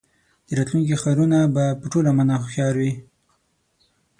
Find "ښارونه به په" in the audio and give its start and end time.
1.01-1.85